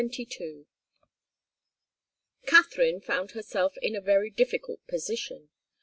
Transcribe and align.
Katharine 2.47 3.01
found 3.01 3.31
herself 3.33 3.75
in 3.83 3.95
a 3.95 4.01
very 4.01 4.31
difficult 4.31 4.79
position. 4.87 5.49